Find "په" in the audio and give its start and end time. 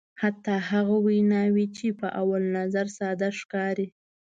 1.99-2.07